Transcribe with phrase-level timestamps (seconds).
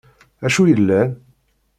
[0.45, 1.09] Acu yellan?